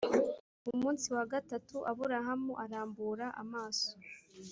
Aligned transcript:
ku 0.63 0.71
munsi 0.81 1.07
wa 1.15 1.25
gatatu 1.33 1.77
aburahamu 1.91 2.51
arambura 2.63 3.25
amaso 3.41 3.89